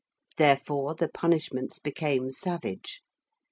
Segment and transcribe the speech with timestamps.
[0.37, 3.03] Therefore the punishments became savage.